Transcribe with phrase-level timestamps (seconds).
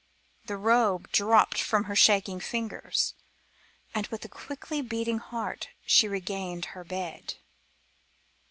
[0.47, 3.13] The robe dropped from her shaking fingers,
[3.93, 7.35] and with a quickly beating heart she regained her bed.